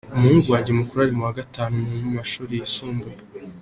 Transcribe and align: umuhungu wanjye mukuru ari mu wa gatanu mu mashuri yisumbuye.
umuhungu 0.15 0.47
wanjye 0.53 0.71
mukuru 0.79 0.99
ari 1.01 1.13
mu 1.17 1.23
wa 1.27 1.33
gatanu 1.39 1.75
mu 2.03 2.09
mashuri 2.17 2.53
yisumbuye. 2.59 3.17